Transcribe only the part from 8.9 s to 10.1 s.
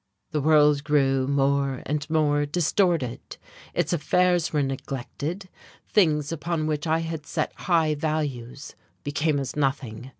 became as nothing.